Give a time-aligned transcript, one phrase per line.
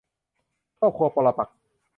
[0.79, 1.57] ครอบครองปรปักษ์